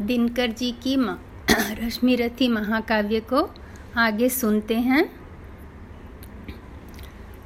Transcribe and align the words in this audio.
दिनकर 0.00 0.46
जी 0.46 0.72
की 0.72 0.96
रश्मिरथी 1.86 2.48
महाकाव्य 2.48 3.20
को 3.20 3.54
आगे 3.96 4.28
सुनते 4.28 4.74
हैं। 4.74 5.12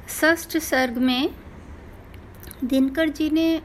षष्ठ 0.09 0.57
सर्ग 0.57 0.97
में 0.97 1.35
दिनकर 2.63 3.09
जी 3.09 3.29
ने 3.29 3.61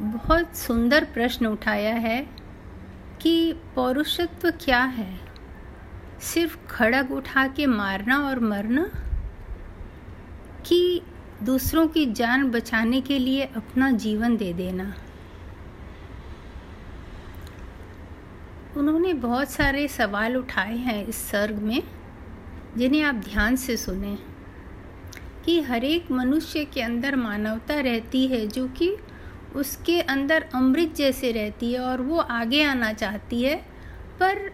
बहुत 0.00 0.56
सुंदर 0.56 1.04
प्रश्न 1.04 1.46
उठाया 1.46 1.94
है 1.94 2.26
कि 3.20 3.52
पौरुषत्व 3.74 4.50
क्या 4.50 4.84
है? 4.84 5.20
सिर्फ़ 6.20 6.58
खड़ग 6.66 7.12
उठा 7.12 7.46
के 7.46 7.66
मारना 7.66 8.18
और 8.18 8.40
मरना? 8.40 8.90
कि 10.66 11.02
दूसरों 11.42 11.88
की 11.88 12.06
जान 12.06 12.50
बचाने 12.50 13.00
के 13.00 13.18
लिए 13.18 13.42
अपना 13.42 13.90
जीवन 13.90 14.36
दे 14.36 14.52
देना? 14.52 14.94
उन्होंने 18.76 19.14
बहुत 19.14 19.50
सारे 19.50 19.88
सवाल 19.88 20.36
उठाए 20.36 20.76
हैं 20.76 21.06
इस 21.06 21.16
सर्ग 21.16 21.56
में, 21.56 21.82
जिन्हें 22.76 23.02
आप 23.02 23.14
ध्यान 23.14 23.56
से 23.56 23.76
सुने। 23.76 24.18
कि 25.44 25.60
हर 25.60 25.84
एक 25.84 26.10
मनुष्य 26.10 26.64
के 26.64 26.82
अंदर 26.82 27.16
मानवता 27.16 27.80
रहती 27.80 28.26
है, 28.26 28.46
जो 28.46 28.68
कि 28.68 28.96
उसके 29.56 30.00
अंदर 30.00 30.46
अमृत 30.54 30.94
जैसे 30.94 31.32
रहती 31.32 31.72
है 31.72 31.80
और 31.80 32.00
वो 32.00 32.18
आगे 32.18 32.62
आना 32.62 32.92
चाहती 32.92 33.42
है, 33.42 33.56
पर 34.20 34.52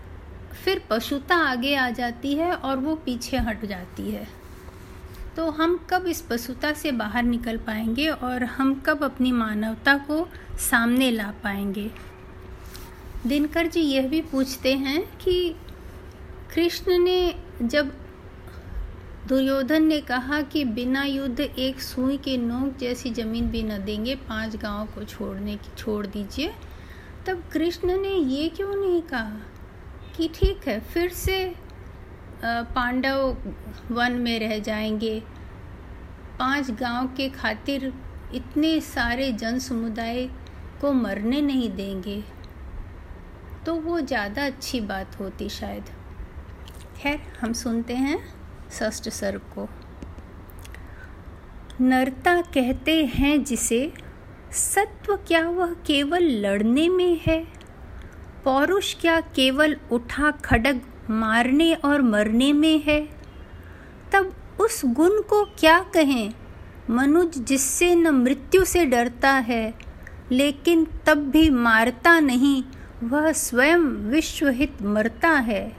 फिर 0.65 0.83
पशुता 0.91 1.37
आगे 1.37 1.75
आ 1.75 1.91
जाती 1.91 2.35
है 2.35 2.55
और 2.55 2.77
वो 2.77 2.95
पीछे 2.95 3.37
हट 3.37 3.65
जाती 3.65 4.11
है। 4.11 4.29
तो 5.37 5.51
हम 5.51 5.87
कब 5.91 6.07
इस 6.07 6.21
पशुता 6.21 6.73
से 6.73 6.93
बाहर 6.93 7.23
निकल 7.23 7.57
पाएँगे 7.57 8.09
और 8.09 8.45
हम 8.45 8.83
कब 8.87 9.05
अपनी 9.05 9.33
मानवता 9.33 9.97
को 9.97 10.29
सामने 10.59 11.11
ला 11.11 11.35
पाएँगे? 11.45 12.12
दिनकर 13.27 13.67
जी 13.67 13.81
यह 13.81 14.09
भी 14.09 14.21
पूछते 14.21 14.75
हैं 14.75 15.03
कि 15.19 15.55
कृष्ण 16.55 16.99
ने 16.99 17.35
जब 17.63 17.93
दुर्योधन 19.29 19.83
ने 19.83 20.01
कहा 20.01 20.41
कि 20.43 20.65
बिना 20.65 21.05
युद्ध 21.05 21.41
एक 21.41 21.81
सुई 21.81 22.17
के 22.17 22.37
नोक 22.37 22.77
जैसी 22.79 23.11
ज़मीन 23.11 23.49
भी 23.51 23.63
न 23.63 23.79
देंगे, 23.85 24.15
पाँच 24.15 24.57
गाँव 24.57 24.87
को 24.87 25.05
छोड़ने 25.05 25.57
की 25.57 25.71
छोड़ 25.79 26.07
दीजिए, 26.07 26.53
तब 27.27 27.43
कृष्ण 27.53 28.01
ने 28.01 28.09
ये 28.09 28.49
क्यों 28.49 28.75
नहीं 28.77 29.01
कहा? 29.03 29.39
कि 30.17 30.29
ठीक 30.35 30.69
है, 30.69 30.79
फिर 30.81 31.11
से 31.11 31.55
पांडव 32.45 33.37
वन 33.91 34.13
में 34.13 34.39
रह 34.41 34.59
जाएँगे। 34.59 35.19
पाँच 36.39 36.71
गाँव 36.71 37.07
के 37.17 37.29
खातिर 37.31 37.93
इतने 38.35 38.81
सारे 38.81 39.33
जन 39.33 39.59
समुदाय 39.59 40.27
को 40.81 40.93
मरने 40.93 41.41
नहीं 41.41 41.71
देंगे। 41.71 42.23
तो 43.67 43.75
वो 43.75 44.01
ज़्यादा 44.01 44.47
अच्छी 44.47 44.81
बात 44.81 45.21
होती 45.21 45.49
शायद। 45.49 45.85
खैर, 46.97 47.21
हम 47.41 47.53
सुनते 47.53 47.95
हैं 47.95 48.19
षष्ठ 48.71 49.09
सर 49.09 49.39
को। 49.39 49.69
नरता 51.81 52.41
कहते 52.41 53.05
हैं 53.05 53.45
जिसे, 53.45 53.93
सत्व 54.53 55.17
क्या 55.17 55.49
वह 55.49 55.73
केवल 55.73 56.23
लड़ने 56.23 56.89
में 56.89 57.21
है? 57.27 57.49
पौरुष 58.45 58.95
क्या 58.95 59.21
केवल 59.21 59.77
उठा 59.93 60.31
खड़ग 60.31 60.81
मारने 61.11 61.75
और 61.75 62.03
मरने 62.03 62.53
में 62.53 62.83
है? 62.83 63.09
तब 64.13 64.35
उस 64.61 64.83
गुण 64.85 65.23
को 65.23 65.45
क्या 65.45 65.79
कहें? 65.79 66.33
मनुज 66.91 67.39
जिससे 67.39 67.95
न 67.95 68.11
मृत्यु 68.11 68.65
से 68.65 68.85
डरता 68.87 69.31
है, 69.31 69.75
लेकिन 70.33 70.87
तब 71.07 71.19
भी 71.19 71.51
मारता 71.51 72.21
नहीं 72.21 72.63
वह 73.03 73.33
स्वयं 73.33 73.79
विश्वहित 73.79 74.83
मरता 74.83 75.29
है। 75.29 75.77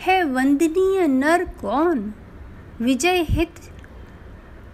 है 0.00 0.24
वंदनीय 0.24 1.06
नर 1.06 1.44
कौन? 1.44 2.14
विजय 2.80 3.26
हित 3.28 3.50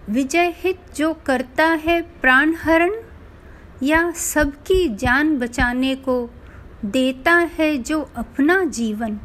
विजय 0.09 0.53
हित 0.57 0.81
जो 0.95 1.13
करता 1.13 1.65
है 1.65 2.01
प्राणहरण? 2.01 2.91
या 3.83 4.11
सबकी 4.11 4.95
जान 4.95 5.39
बचाने 5.39 5.95
को 5.95 6.29
देता 6.85 7.33
है 7.33 7.77
जो 7.77 8.11
अपना 8.15 8.63
जीवन? 8.63 9.19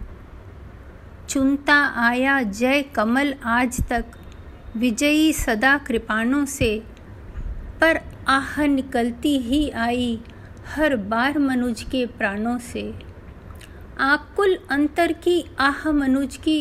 चुनता 1.28 1.75
आया 1.97 2.43
जय 2.43 2.83
कमल 2.83 3.34
आज 3.45 3.89
तक 3.89 4.05
विजयी 4.77 5.33
सदा 5.33 5.78
कृपाणों 5.78 6.45
से, 6.45 6.83
पर 7.81 8.01
आह 8.28 8.67
निकलती 8.67 9.39
ही 9.39 9.71
आई 9.71 10.21
हर 10.69 10.97
बार 10.97 11.39
मनुज 11.39 11.83
के 11.83 12.05
प्राणों 12.06 12.59
से। 12.59 12.83
आकुल 14.01 14.59
अंतर 14.71 15.12
की 15.12 15.45
आह 15.61 15.91
मनुज 15.93 16.37
की 16.37 16.61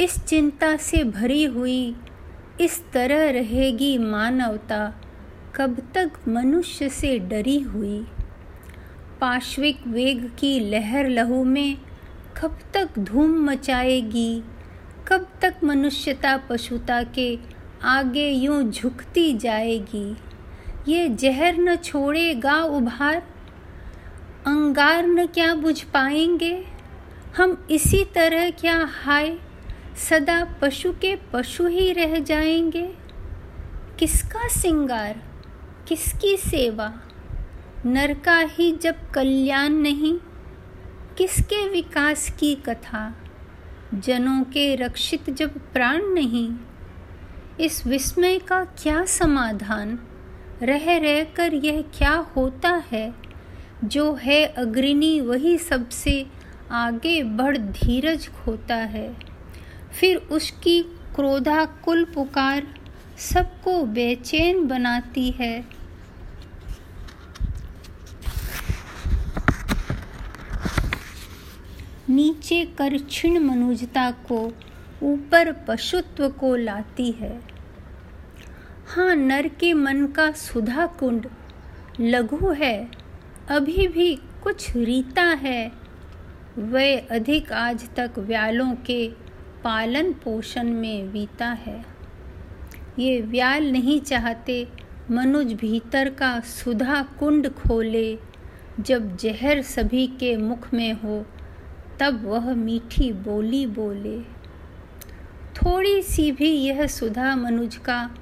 इस 0.00 0.18
चिंता 0.24 0.76
से 0.76 1.02
भरी 1.04 1.44
हुई, 1.44 1.96
इस 2.60 2.80
तरह 2.92 3.30
रहेगी 3.30 3.96
मानवता 3.98 4.94
कब 5.56 5.80
तक 5.94 6.10
मनुष्य 6.28 6.88
से 6.88 7.18
डरी 7.18 7.58
हुई। 7.60 7.98
पाश्विक 9.20 9.86
वेग 9.86 10.24
की 10.38 10.58
लहर 10.60 11.08
लहू 11.08 11.42
में 11.44 11.78
कब 12.36 12.58
तक 12.74 12.98
धूम 12.98 13.38
मचाएगी, 13.44 14.42
कब 15.08 15.26
तक 15.42 15.54
मनुष्यता 15.64 16.36
पशुता 16.36 17.02
के 17.02 17.38
आगे 17.82 18.28
यूँ 18.30 18.62
झुकती 18.62 19.32
जाएगी। 19.34 20.16
ये 20.88 21.08
जहर 21.08 21.56
न 21.56 21.76
छोड़ेगा 21.76 22.62
उभार। 22.62 23.16
अंगार 24.46 25.06
न 25.06 25.26
क्या 25.26 25.54
बुझ 25.54 25.82
पाएँगे? 25.82 26.64
हम 27.36 27.66
इसी 27.70 28.04
तरह 28.04 28.50
क्या 28.50 28.88
हाय? 28.90 29.38
सदा 29.96 30.44
पशु 30.62 30.92
के 30.92 31.16
पशु 31.32 31.66
ही 31.66 31.92
रह 31.92 32.18
जाएँगे। 32.18 32.94
किसका 33.98 34.48
सिंगार? 34.48 35.22
किसकी 35.88 36.36
सेवा? 36.36 36.94
नर 37.86 38.14
का 38.14 38.38
ही 38.38 38.72
जब 38.72 39.10
कल्याण 39.10 39.68
नहीं, 39.68 40.18
किसके 41.18 41.68
विकास 41.68 42.30
की 42.30 42.54
कथा? 42.54 43.16
जनों 43.94 44.44
के 44.44 44.76
रक्षित 44.76 45.30
जब 45.30 45.72
प्राण 45.72 46.02
नहीं, 46.02 46.54
इस 47.60 47.86
विस्मय 47.86 48.38
का 48.38 48.64
क्या 48.64 49.04
समाधान? 49.04 49.98
रह 50.62 50.98
रह 50.98 51.24
कर 51.24 51.54
यह 51.54 51.82
क्या 51.82 52.14
होता 52.14 52.82
है? 52.92 53.14
जो 53.84 54.14
है 54.14 54.44
अग्रणी, 54.44 55.20
वही 55.20 55.58
सबसे 55.58 56.26
आगे 56.70 57.22
बढ़ 57.22 57.58
धीरज 57.58 58.28
खोता 58.28 58.74
है। 58.74 59.16
फिर 60.00 60.16
उसकी 60.16 60.82
क्रोधा 61.14 61.64
कुल 61.64 62.04
पुकार 62.04 62.66
सबको 63.18 63.82
बेचैन 63.82 64.66
बनाती 64.66 65.30
है। 65.30 65.64
नीचे 72.08 72.64
कर 72.64 72.98
क्षीण 72.98 73.38
मनुजता 73.38 74.10
को, 74.10 74.52
ऊपर 75.02 75.52
पशुत्व 75.52 76.28
को 76.28 76.56
लाती 76.56 77.10
है। 77.10 77.57
हाँ 78.88 79.14
नर 79.14 79.48
के 79.48 79.74
मन 79.74 80.06
का 80.06 80.30
सुधा 80.30 80.86
कुंड। 80.86 81.26
लघु 82.00 82.52
है, 82.52 82.90
अभी 83.48 83.88
भी 83.88 84.18
कुछ 84.42 84.76
रीता 84.76 85.22
है। 85.22 85.72
वह 86.58 87.06
अधिक 87.10 87.52
आज 87.52 87.88
तक 87.96 88.10
व्यालों 88.18 88.74
के 88.74 89.12
पालन 89.64 90.12
पोषण 90.12 90.64
में 90.64 91.12
बीता 91.12 91.46
है। 91.46 91.84
ये 92.98 93.20
व्याल 93.20 93.70
नहीं 93.70 94.00
चाहते 94.00 94.68
मनुज 95.10 95.52
भीतर 95.52 96.08
का 96.08 96.40
सुधा 96.40 97.02
कुंड 97.02 97.48
खोले। 97.48 98.18
जब 98.80 99.16
जहर 99.16 99.62
सभी 99.62 100.06
के 100.06 100.36
मुख 100.36 100.74
में 100.74 100.92
हो, 100.92 101.26
तब 102.00 102.24
वह 102.24 102.54
मीठी 102.54 103.12
बोली 103.12 103.66
बोले। 103.66 104.20
थोड़ी 105.54 106.02
सी 106.02 106.32
भी 106.32 106.50
यह 106.50 106.86
सुधा 106.86 107.36
मनुज 107.36 107.76
का 107.76 108.14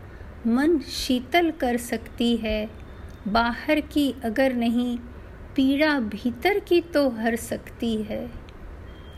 मन 0.46 0.78
शीतल 0.78 1.50
कर 1.50 1.76
सकती 1.76 2.36
है। 2.36 2.70
बाहर 3.28 3.80
की 3.80 4.14
अगर 4.24 4.54
नहीं, 4.54 4.98
पीड़ा 5.56 6.00
भीतर 6.00 6.58
की 6.58 6.80
तो 6.80 7.08
हर 7.08 7.36
सकती 7.36 8.02
है। 8.02 8.30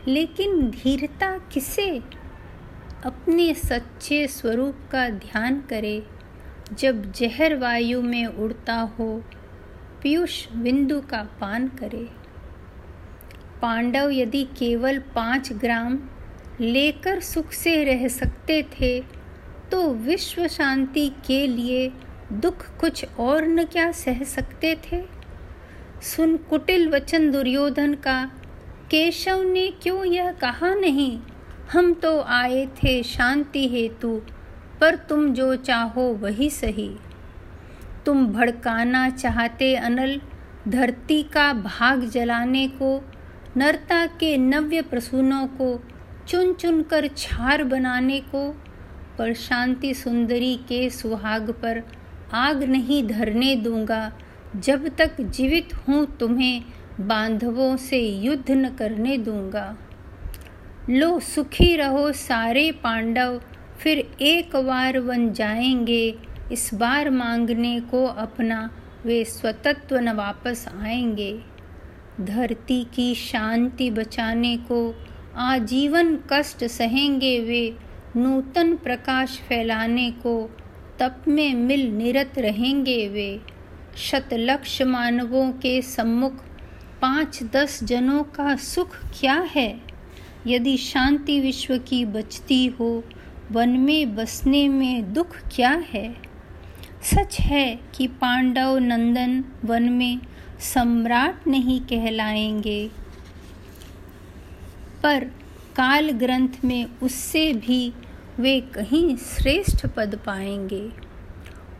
लेकिन 0.07 0.69
धीरता 0.69 1.37
किसे? 1.37 2.01
अपने 3.05 3.53
सच्चे 3.53 4.27
स्वरूप 4.27 4.75
का 4.91 5.09
ध्यान 5.09 5.63
करे। 5.69 6.07
जब 6.73 7.11
जहर 7.11 7.55
वायु 7.55 8.01
में 8.01 8.25
उड़ता 8.25 8.75
हो, 8.75 9.23
पीयूष 10.03 10.47
बिंदु 10.51 11.01
का 11.01 11.23
पान 11.41 11.67
करे। 11.67 12.09
पांडव 13.61 14.09
यदि 14.09 14.43
केवल 14.43 14.99
पाँच 14.99 15.53
ग्राम 15.53 15.99
लेकर 16.61 17.19
सुख 17.19 17.51
से 17.51 17.83
रह 17.83 18.07
सकते 18.07 18.63
थे 18.63 19.18
तो 19.71 19.93
विश्व 19.93 20.47
शांति 20.47 21.11
के 21.27 21.47
लिए 21.47 21.91
दुख 22.33 22.79
कुछ 22.79 23.05
और 23.19 23.47
न 23.47 23.63
क्या 23.63 23.91
सह 23.91 24.23
सकते 24.23 24.75
थे? 24.75 25.03
सुन 26.01 26.37
कुटिल 26.37 26.89
वचन 26.89 27.31
दुर्योधन 27.31 27.93
का, 27.93 28.31
केशव 28.91 29.41
ने 29.41 29.67
क्यों 29.67 30.05
यह 30.05 30.31
कहा 30.31 30.73
नहीं? 30.73 31.19
हम 31.71 31.93
तो 31.93 32.21
आए 32.21 32.65
थे 32.65 33.03
शांति 33.03 33.67
हेतु, 33.67 34.21
पर 34.81 34.95
तुम 34.95 35.33
जो 35.33 35.55
चाहो 35.55 36.01
वही 36.01 36.49
सही। 36.49 36.95
तुम 38.05 38.27
भड़काना 38.27 39.09
चाहते 39.09 39.75
अनल, 39.75 40.21
धरती 40.67 41.23
का 41.23 41.53
भाग 41.53 42.01
जलाने 42.01 42.67
को, 42.67 43.11
नरता 43.57 44.05
के 44.05 44.37
नव्य 44.37 44.81
प्रसूनों 44.81 45.47
को 45.47 45.83
चुन 46.27 46.53
चुन 46.53 46.81
कर 46.83 47.07
छार 47.07 47.63
बनाने 47.63 48.19
को 48.19 48.61
पर 49.19 49.33
शांति 49.33 49.93
सुंदरी 49.93 50.55
के 50.55 50.89
सुहाग 50.89 51.49
पर 51.51 51.83
आग 52.33 52.63
नहीं 52.63 53.07
धरने 53.07 53.55
दूँगा। 53.55 54.11
जब 54.55 54.87
तक 54.97 55.21
जीवित 55.21 55.73
हूँ 55.75 56.05
तुम्हें 56.19 56.63
बांधवों 56.99 57.77
से 57.77 57.99
युद्ध 57.99 58.51
न 58.51 58.69
करने 58.69 59.17
दूँगा। 59.17 59.77
लो 60.89 61.19
सुखी 61.19 61.75
रहो 61.75 62.11
सारे 62.11 62.71
पांडव, 62.71 63.41
फिर 63.79 63.99
एक 64.21 64.55
बार 64.55 64.99
बन 64.99 65.31
जाएँगे। 65.33 66.15
इस 66.51 66.69
बार 66.73 67.09
मांगने 67.09 67.79
को 67.79 68.05
अपना 68.05 68.69
वे 69.05 69.23
स्वतत्व 69.25 69.97
न 69.97 70.09
वापस 70.09 70.65
आएँगे। 70.81 71.39
धरती 72.21 72.83
की 72.83 73.15
शांति 73.15 73.91
बचाने 73.91 74.57
को 74.57 74.79
आजीवन 75.35 76.15
कष्ट 76.33 76.65
सहेंगे 76.65 77.39
वे। 77.39 77.88
नूतन 78.15 78.75
प्रकाश 78.75 79.39
फैलाने 79.49 80.11
को 80.11 80.57
तप 80.99 81.23
में 81.27 81.53
मिल 81.53 81.91
निरत 81.91 82.33
रहेंगे 82.37 83.07
वे। 83.07 83.41
शतलक्ष 83.97 84.81
मानवों 84.81 85.51
के 85.51 85.81
सम्मुख 85.81 86.33
पाँच 87.01 87.43
दस 87.43 87.83
जनों 87.83 88.23
का 88.23 88.55
सुख 88.55 88.97
क्या 89.19 89.47
है? 89.55 89.81
यदि 90.47 90.77
शांति 90.77 91.39
विश्व 91.39 91.77
की 91.77 92.05
बचती 92.05 92.65
हो, 92.65 93.03
वन 93.51 93.69
में 93.69 94.15
बसने 94.15 94.69
में 94.69 95.13
दुख 95.13 95.37
क्या 95.55 95.83
है? 95.89 96.15
सच 97.03 97.39
है 97.39 97.79
कि 97.95 98.07
पांडव 98.07 98.77
नंदन 98.77 99.43
वन 99.65 99.83
में 99.83 100.19
सम्राट 100.59 101.47
नहीं 101.47 101.81
कहलाएँगे। 101.81 102.91
पर 105.03 105.38
काल 105.79 106.09
ग्रंथ 106.09 106.49
में 106.65 106.99
उससे 107.03 107.53
भी 107.53 107.93
वे 108.39 108.61
कहीं 108.61 109.17
श्रेष्ठ 109.17 109.87
पद 109.87 110.19
पाएँगे। 110.25 110.91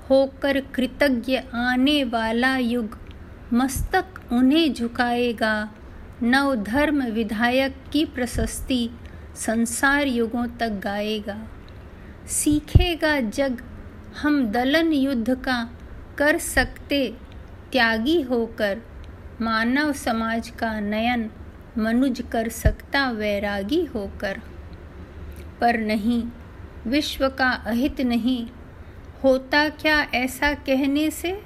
होकर 0.09 0.59
कृतज्ञ 0.59 1.41
आने 1.53 2.03
वाला 2.03 2.57
युग 2.57 2.97
मस्तक 3.53 4.05
उन्हें 4.31 4.73
झुकाएगा। 4.73 5.69
नव 6.23 6.55
धर्म 6.55 7.03
विधायक 7.03 7.75
की 7.93 8.05
प्रशस्ति 8.05 8.89
संसार 9.35 10.07
युगों 10.07 10.47
तक 10.47 10.69
गाएगा। 10.69 11.47
सीखेगा 12.27 13.19
जग, 13.19 13.63
हम 14.21 14.45
दलन 14.47 14.93
युद्ध 14.93 15.35
का 15.35 15.69
कर 16.17 16.37
सकते 16.37 17.17
त्यागी 17.71 18.21
होकर 18.21 18.77
मानव 19.41 19.93
समाज 19.93 20.49
का 20.49 20.79
नयन 20.79 21.29
मनुज 21.77 22.23
कर 22.31 22.49
सकता 22.49 23.11
वैरागी 23.11 23.85
होकर। 23.85 24.39
पर 25.61 25.79
नहीं, 25.79 26.23
विश्व 26.87 27.29
का 27.29 27.49
अहित 27.49 28.01
नहीं, 28.01 28.47
होता 29.23 29.69
क्या 29.69 30.01
ऐसा 30.01 30.53
कहने 30.53 31.11
से? 31.11 31.41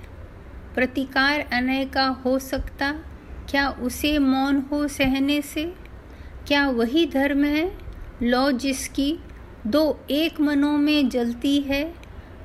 प्रतिकार 0.76 1.40
अनय 1.40 1.86
का 1.86 2.08
हो 2.08 2.40
सकता, 2.40 2.92
क्या 3.50 3.70
उसे 3.70 4.20
मौन 4.20 4.58
हो 4.58 4.88
सहने 4.88 5.42
से? 5.42 5.74
क्या 6.48 6.70
वही 6.70 7.06
धर्म 7.06 7.44
है? 7.44 7.78
लो 8.24 8.52
जिसकी 8.52 9.20
दो 9.68 10.06
एक 10.10 10.42
मनों 10.42 10.78
में 10.78 11.10
जलती 11.10 11.60
है, 11.60 11.96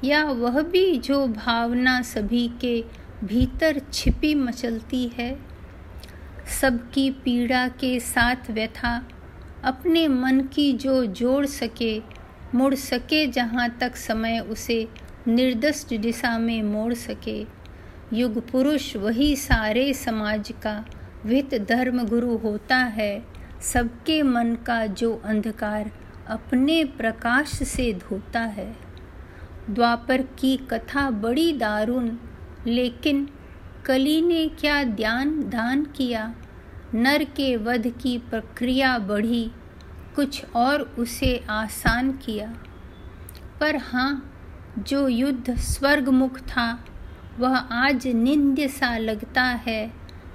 या 0.04 0.24
वह 0.24 0.62
भी 0.62 0.98
जो 0.98 1.26
भावना 1.26 2.02
सभी 2.02 2.50
के 2.60 2.84
भीतर 3.24 3.82
छिपी 3.92 4.34
मचलती 4.34 5.08
है? 5.08 5.57
सबकी 6.48 7.10
पीड़ा 7.10 7.68
के 7.68 8.00
साथ 8.00 8.50
व्यथा, 8.50 9.08
अपने 9.64 10.08
मन 10.08 10.40
की 10.40 10.72
जो 10.72 11.06
जोड़ 11.06 11.46
सके, 11.46 12.02
मुड़ 12.54 12.74
सके 12.74 13.26
जहाँ 13.26 13.76
तक 13.80 13.96
समय 13.96 14.38
उसे 14.38 14.88
निर्दिष्ट 15.28 15.94
दिशा 15.94 16.38
में 16.38 16.62
मोड़ 16.62 16.94
सके। 16.94 17.46
युग 18.12 18.50
पुरुष 18.50 18.96
वही 18.96 19.36
सारे 19.36 19.92
समाज 19.94 20.52
का 20.62 20.84
वित 21.26 21.54
धर्म 21.54 22.06
गुरु 22.06 22.36
होता 22.36 22.76
है। 22.76 23.24
सबके 23.60 24.22
मन 24.22 24.54
का 24.54 24.86
जो 24.86 25.22
अंधकार 25.24 25.90
अपने 26.28 26.84
प्रकाश 26.84 27.48
से 27.48 27.92
धोता 27.92 28.40
है। 28.40 28.76
द्वापर 29.70 30.22
की 30.22 30.56
कथा 30.56 31.10
बड़ी 31.10 31.52
दारुण, 31.52 32.10
लेकिन 32.66 33.28
कली 33.88 34.22
ने 34.22 34.48
क्या 34.48 34.84
ध्यान 34.84 35.50
दान 35.50 35.84
किया? 35.84 36.34
नर 36.94 37.24
के 37.24 37.56
वध 37.56 37.86
की 37.86 38.18
प्रक्रिया 38.18 38.98
बढ़ी, 38.98 39.50
कुछ 40.16 40.44
और 40.56 40.80
उसे 40.80 41.44
आसान 41.50 42.12
किया। 42.12 42.54
पर 43.60 43.76
हाँ 43.76 44.40
जो 44.78 45.08
युद्ध 45.08 45.58
स्वर्गमुख 45.58 46.38
था, 46.38 46.84
वह 47.38 47.56
आज 47.56 48.06
निंद्य 48.06 48.68
सा 48.68 48.98
लगता 48.98 49.42
है। 49.42 49.92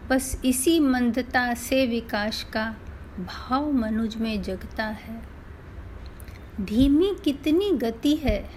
बस 0.10 0.42
इसी 0.46 0.80
मंदता 0.80 1.54
से 1.54 1.88
विकास 1.88 2.44
का 2.44 2.76
भाव 3.20 3.72
मनुज 3.72 4.16
में 4.16 4.42
जगता 4.42 4.84
है। 4.84 5.22
धीमी 6.62 7.16
कितनी 7.24 7.72
गति 7.72 8.16
है? 8.16 8.50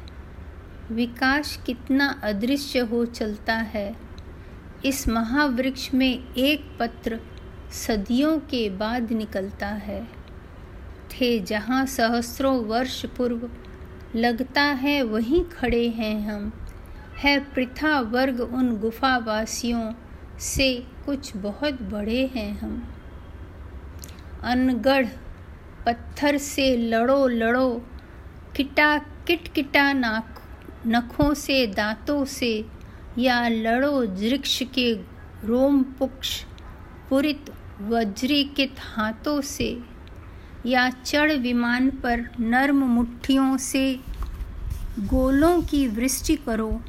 विकास 0.92 1.62
कितना 1.66 2.20
अदृश्य 2.22 2.78
हो 2.78 3.04
चलता 3.04 3.54
है। 3.54 4.05
इस 4.86 5.08
महावृक्ष 5.08 5.94
में 5.94 6.34
एक 6.34 6.76
पत्र 6.80 7.20
सदियों 7.72 8.38
के 8.38 8.70
बाद 8.70 9.12
निकलता 9.12 9.66
है। 9.66 10.04
थे 11.10 11.40
जहाँ 11.40 11.86
सहस्रों 11.86 12.64
वर्ष 12.64 13.06
पूर्व 13.06 13.50
लगता 14.14 14.62
है 14.62 15.02
वहीं 15.02 15.44
खड़े 15.44 15.88
हैं 15.88 16.28
हम। 16.28 16.52
है 17.18 17.38
प्रथा 17.40 18.00
वर्ग 18.00 18.40
उन 18.40 18.76
गुफावासियों 18.76 19.92
से 20.38 20.86
कुछ 21.06 21.36
बहुत 21.36 21.82
बड़े 21.82 22.26
हैं 22.34 22.60
हम। 22.60 22.94
अनगढ़ 24.42 25.06
पत्थर 25.86 26.38
से 26.38 26.76
लड़ो 26.76 27.26
लड़ो, 27.26 27.82
किटा 28.56 28.98
किट 28.98 29.48
किटा 29.48 29.92
नाक 29.92 30.42
नखों 30.86 31.34
से 31.34 31.66
दांतों 31.66 32.24
से 32.24 32.75
या 33.18 33.48
लड़ो 33.48 33.92
वृक्ष 34.00 34.62
के 34.74 34.92
रोम 35.44 35.82
पुक्ष 35.98 36.42
पुरित 37.08 37.50
वज्रीकृत 37.82 38.76
हाथों 38.78 39.40
से, 39.40 39.78
या 40.66 40.88
चढ़ 40.90 41.32
विमान 41.32 41.90
पर 42.02 42.24
नर्म 42.40 42.84
मुट्ठियों 42.84 43.56
से 43.56 43.84
गोलों 45.00 45.60
की 45.62 45.86
वृष्टि 45.88 46.36
करो, 46.36 46.80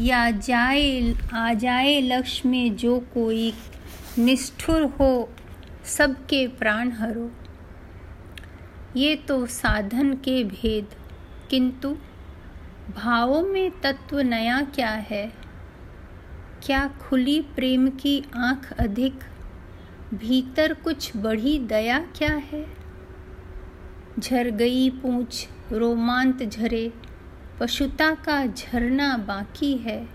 या 0.00 0.30
जाए, 0.30 1.14
आ 1.34 1.52
जाए 1.54 2.00
लक्ष्य 2.00 2.48
में 2.48 2.76
जो 2.76 2.98
कोई 3.14 3.52
निष्ठुर 4.18 4.82
हो, 5.00 5.28
सबके 5.86 6.46
प्राण 6.48 6.90
हरो। 6.92 7.30
ये 8.96 9.14
तो 9.16 9.44
साधन 9.46 10.12
के 10.14 10.42
भेद, 10.44 10.94
किंतु 11.50 11.96
भावों 12.90 13.42
में 13.42 13.80
तत्व 13.80 14.20
नया 14.20 14.62
क्या 14.62 14.90
है? 14.90 15.32
क्या 16.62 16.88
खुली 16.88 17.40
प्रेम 17.40 17.88
की 17.88 18.24
आँख 18.36 18.72
अधिक? 18.72 19.20
भीतर 20.14 20.74
कुछ 20.74 21.16
बढ़ी 21.16 21.58
दया 21.58 21.98
क्या 21.98 22.34
है? 22.34 22.66
झर 24.18 24.50
गई 24.50 24.90
पूछ, 24.90 25.48
रोमांत 25.72 26.42
झरे, 26.42 26.92
पशुता 27.60 28.14
का 28.14 28.46
झरना 28.46 29.16
बाकी 29.16 29.76
है। 29.76 30.08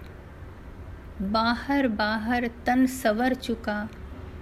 बाहर 1.21 1.87
बाहर 1.87 2.49
तन 2.65 2.85
सवर 2.85 3.33
चुका, 3.33 3.89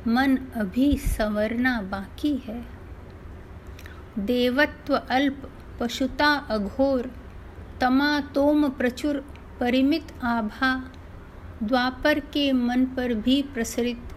मन 0.07 0.37
अभी 0.37 0.97
संवरना 0.97 1.81
बाकी 1.81 2.35
है। 2.35 2.65
देवत्व 4.19 4.95
अल्प, 4.95 5.51
पशुता 5.79 6.33
अघोर 6.33 7.26
तमातोम 7.81 8.67
प्रचुर 8.69 9.17
परिमित 9.59 10.11
आभा 10.23 10.75
द्वापर 11.63 12.19
के 12.33 12.51
मन 12.51 12.85
पर 12.85 13.13
भी 13.15 13.41
प्रसरित 13.53 14.15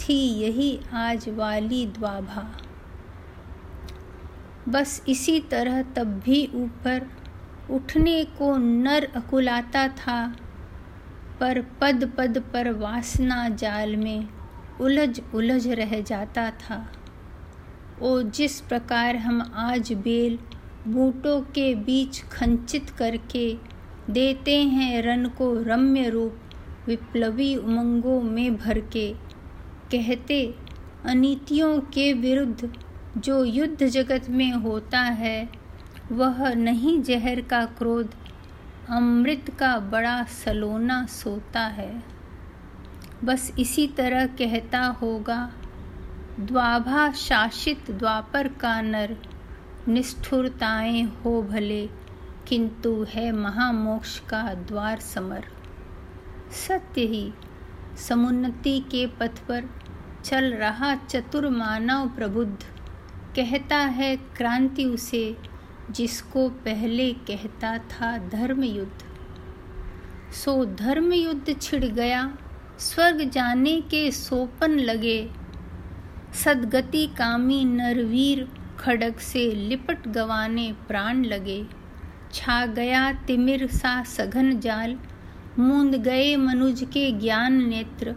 थी 0.00 0.16
यही 0.40 0.78
आज 0.94 1.28
वाली 1.28 1.84
द्वाभा। 1.88 2.44
बस 4.68 5.02
इसी 5.08 5.38
तरह 5.40 5.82
तब 5.96 6.18
भी 6.24 6.46
ऊपर 6.54 7.06
उठने 7.70 8.24
को 8.38 8.56
नर 8.56 9.08
अकुलाता 9.16 9.86
था, 9.88 10.34
पर 11.40 11.60
पद 11.80 12.12
पद 12.18 12.42
पर 12.52 12.70
वासना 12.72 13.48
जाल 13.48 13.96
में 13.96 14.28
उलझ 14.80 15.20
उलझ 15.34 15.66
रह 15.68 16.00
जाता 16.00 16.50
था। 16.60 16.86
ओ 18.02 18.20
जिस 18.22 18.60
प्रकार 18.60 19.16
हम 19.16 19.42
आज 19.56 19.92
बेल 19.92 20.38
बूटों 20.88 21.40
के 21.40 21.74
बीच 21.74 22.20
खंचित 22.20 22.90
करके 22.90 23.56
देते 24.10 24.62
हैं 24.62 25.02
रन 25.02 25.26
को 25.26 25.62
रम्य 25.62 26.08
रूप, 26.08 26.38
विप्लवी 26.86 27.56
उमंगों 27.56 28.22
में 28.22 28.56
भर 28.56 28.80
के। 28.80 29.14
कहते, 29.92 30.54
अनीतियों 31.04 31.80
के 31.80 32.12
विरुद्ध 32.12 32.72
जो 33.18 33.44
युद्ध 33.44 33.86
जगत 33.86 34.26
में 34.30 34.52
होता 34.52 35.00
है, 35.00 35.48
वह 36.12 36.54
नहीं 36.54 37.02
जहर 37.02 37.40
का 37.40 37.64
क्रोध, 37.64 38.14
अमृत 38.88 39.56
का 39.58 39.78
बड़ा 39.78 40.24
सलोना 40.24 41.06
सोता 41.06 41.60
है। 41.60 42.02
बस 43.24 43.52
इसी 43.58 43.86
तरह 43.86 44.26
कहता 44.26 44.80
होगा, 44.80 45.52
द्वाभा 46.40 47.12
शासित 47.12 47.90
द्वापर 47.90 48.48
का 48.48 48.80
नर 48.80 49.16
निष्ठुरताएँ 49.88 51.02
हो 51.24 51.42
भले, 51.42 51.86
किंतु 52.48 53.06
है 53.08 53.32
महामोक्ष 53.32 54.18
का 54.20 54.54
द्वार 54.54 55.00
समर। 55.00 55.44
सत्य 56.50 57.00
ही, 57.00 57.32
समुन्नति 57.96 58.80
के 58.80 59.06
पथ 59.06 59.38
पर 59.48 59.64
चल 60.24 60.44
रहा 60.54 60.94
चतुर 60.94 61.48
मानव 61.48 62.08
प्रबुद्ध। 62.08 62.62
कहता 63.36 63.76
है 63.76 64.16
क्रांति 64.16 64.84
उसे, 64.84 65.36
जिसको 65.90 66.48
पहले 66.48 67.12
कहता 67.12 67.78
था 67.78 68.18
धर्म 68.18 68.64
युद्ध 68.64 69.02
सो 70.32 70.64
धर्म 70.64 71.12
युद्ध 71.12 71.60
छिड़ 71.62 71.84
गया, 71.84 72.38
स्वर्ग 72.78 73.30
जाने 73.30 73.80
के 73.80 74.10
सोपन 74.10 74.70
लगे। 74.70 75.30
सदगति 76.34 77.06
कामी 77.06 77.64
नरवीर 77.64 78.55
खड़ग 78.78 79.18
से 79.18 79.50
लिपट 79.50 80.08
गवाने 80.08 80.72
प्राण 80.88 81.24
लगे। 81.24 81.66
छा 82.32 82.66
गया 82.66 83.12
तिमिर 83.12 83.66
सा 83.66 84.02
सघन 84.02 84.60
जाल, 84.60 84.96
मूंद 85.58 85.94
गए 85.94 86.36
मनुज 86.36 86.86
के 86.92 87.10
ज्ञान 87.12 87.68
नेत्र। 87.68 88.14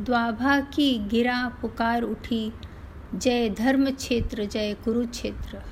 द्वाभा 0.00 0.60
की 0.60 0.98
गिरा 0.98 1.48
पुकार 1.60 2.02
उठी, 2.02 2.52
जय 3.14 3.48
धर्म 3.50 3.90
क्षेत्र, 3.90 4.44
जय 4.44 4.74
कुरुक्षेत्र। 4.74 5.62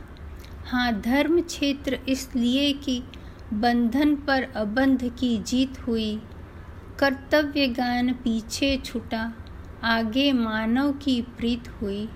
हाँ 0.67 1.01
धर्म 1.01 1.41
क्षेत्र 1.41 1.99
इसलिए 2.09 2.73
कि 2.73 3.03
बंधन 3.53 4.15
पर 4.17 4.43
अबंध 4.43 5.13
की 5.19 5.37
जीत 5.39 5.79
हुई। 5.87 6.21
कर्तव्य 6.99 7.67
गान 7.67 8.13
पीछे 8.13 8.77
छुटा, 8.77 9.33
आगे 9.85 10.33
मानव 10.33 10.93
की 10.93 11.21
प्रीत 11.23 11.69
हुई। 11.69 12.09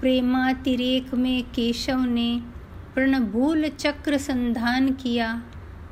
प्रेमातिरेक 0.00 1.14
में 1.14 1.42
केशव 1.42 2.00
ने 2.00 2.42
प्रणभूल 2.94 3.68
चक्र 3.68 4.18
संधान 4.18 4.92
किया। 4.92 5.42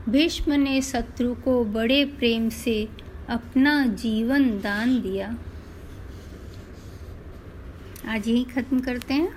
भीष्म 0.09 0.53
ने 0.53 0.83
शत्रु 0.83 1.35
को 1.35 1.65
बड़े 1.65 2.05
प्रेम 2.05 2.49
से 2.49 2.89
अपना 3.29 3.87
जीवन 3.87 4.49
दान 4.61 5.01
दिया। 5.03 5.29
आज 8.09 8.29
यही 8.29 8.45
ख़त्म 8.45 8.81
करते 8.81 9.15
हैं। 9.15 9.33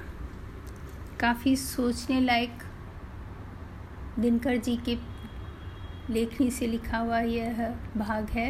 काफ़ी 1.19 1.55
सोचने 1.55 2.19
लायक 2.21 2.63
दिनकर 4.19 4.57
जी 4.57 4.75
के 4.77 4.97
लेखनी 6.09 6.51
से 6.51 6.67
लिखा 6.67 6.97
हुआ 6.97 7.19
यह 7.19 7.75
भाग 7.97 8.29
है 8.29 8.49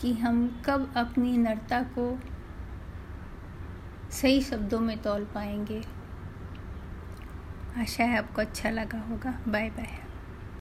कि 0.00 0.12
हम 0.12 0.62
कब 0.66 0.92
अपनी 0.96 1.36
नरता 1.36 1.80
को 1.80 2.10
सही 4.16 4.40
शब्दों 4.42 4.80
में 4.80 4.96
तोल 5.02 5.24
पाएँगे। 5.24 5.82
आशा 7.78 8.04
है 8.04 8.18
आपको 8.18 8.40
अच्छा 8.40 8.70
लगा 8.70 8.98
होगा। 8.98 9.38
Bye 9.48 9.70
bye 9.70 10.05